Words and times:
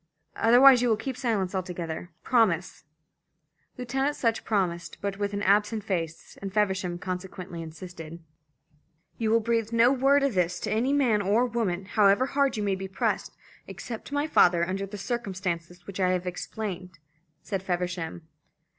Otherwise 0.35 0.81
you 0.81 0.89
will 0.89 0.97
keep 0.97 1.15
silence 1.15 1.53
altogether. 1.53 2.09
Promise!" 2.23 2.85
Lieutenant 3.77 4.15
Sutch 4.15 4.43
promised, 4.43 4.97
but 4.99 5.19
with 5.19 5.31
an 5.31 5.43
absent 5.43 5.83
face, 5.83 6.39
and 6.41 6.51
Feversham 6.51 6.97
consequently 6.97 7.61
insisted. 7.61 8.19
"You 9.19 9.29
will 9.29 9.41
breathe 9.41 9.71
no 9.71 9.91
word 9.91 10.23
of 10.23 10.33
this 10.33 10.59
to 10.61 10.91
man 10.93 11.21
or 11.21 11.45
woman, 11.45 11.85
however 11.85 12.25
hard 12.25 12.57
you 12.57 12.63
may 12.63 12.73
be 12.73 12.87
pressed, 12.87 13.37
except 13.67 14.05
to 14.07 14.15
my 14.15 14.25
father 14.25 14.67
under 14.67 14.87
the 14.87 14.97
circumstances 14.97 15.85
which 15.85 15.99
I 15.99 16.09
have 16.13 16.25
explained," 16.25 16.97
said 17.43 17.61
Feversham. 17.61 18.27